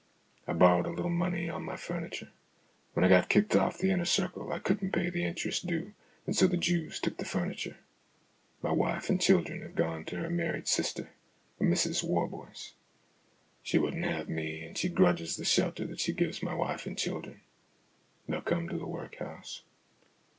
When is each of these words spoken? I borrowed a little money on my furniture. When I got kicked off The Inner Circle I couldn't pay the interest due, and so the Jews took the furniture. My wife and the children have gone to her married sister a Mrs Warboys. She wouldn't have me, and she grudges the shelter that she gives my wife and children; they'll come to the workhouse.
I 0.47 0.53
borrowed 0.53 0.87
a 0.87 0.91
little 0.91 1.11
money 1.11 1.47
on 1.47 1.61
my 1.63 1.75
furniture. 1.75 2.31
When 2.93 3.05
I 3.05 3.07
got 3.07 3.29
kicked 3.29 3.55
off 3.55 3.77
The 3.77 3.91
Inner 3.91 4.05
Circle 4.05 4.51
I 4.51 4.57
couldn't 4.57 4.93
pay 4.93 5.11
the 5.11 5.23
interest 5.23 5.67
due, 5.67 5.93
and 6.25 6.35
so 6.35 6.47
the 6.47 6.57
Jews 6.57 6.99
took 6.99 7.17
the 7.17 7.23
furniture. 7.23 7.77
My 8.63 8.71
wife 8.71 9.09
and 9.11 9.19
the 9.19 9.23
children 9.23 9.61
have 9.61 9.75
gone 9.75 10.05
to 10.05 10.15
her 10.15 10.29
married 10.31 10.67
sister 10.67 11.11
a 11.59 11.65
Mrs 11.65 12.03
Warboys. 12.03 12.73
She 13.61 13.77
wouldn't 13.77 14.05
have 14.05 14.27
me, 14.27 14.65
and 14.65 14.75
she 14.75 14.89
grudges 14.89 15.37
the 15.37 15.45
shelter 15.45 15.85
that 15.85 15.99
she 15.99 16.13
gives 16.13 16.41
my 16.41 16.55
wife 16.55 16.87
and 16.87 16.97
children; 16.97 17.41
they'll 18.27 18.41
come 18.41 18.67
to 18.69 18.79
the 18.79 18.87
workhouse. 18.87 19.61